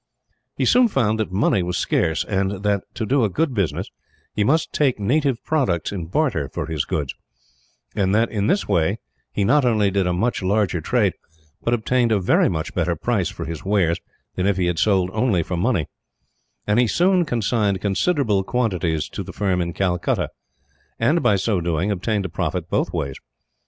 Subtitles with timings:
[0.55, 3.91] He soon found that money was scarce; and that, to do a good business,
[4.33, 7.13] he must take native products in barter for his goods;
[7.95, 8.97] and that in this way
[9.31, 11.13] he not only did a much larger trade,
[11.61, 13.99] but obtained a very much better price for his wares
[14.33, 15.85] than if he had sold only for money;
[16.65, 20.29] and he soon consigned considerable quantities to the firm in Calcutta
[20.97, 23.17] and, by so doing, obtained a profit both ways.